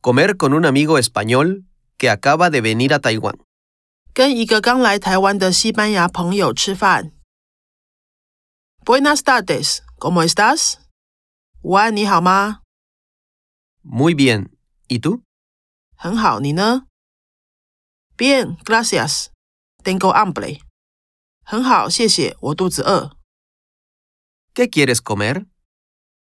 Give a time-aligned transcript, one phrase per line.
[0.00, 1.66] Comer con un amigo español
[1.98, 3.38] que acaba de venir a Taiwán.
[4.12, 7.12] 跟一个刚来台湾的西班牙朋友吃饭。
[8.84, 10.78] Buenas tardes, ¿cómo estás?
[11.62, 12.60] 午安，你好吗？
[13.82, 14.50] Muy bien.
[14.88, 15.22] ¿Y tú?
[15.96, 16.86] 很好，你呢？
[18.16, 19.28] Bien, gracias.
[19.84, 20.60] Tengo hambre.
[21.44, 23.12] 很好，谢谢，我肚子饿。
[24.54, 25.46] ¿Qué quieres comer?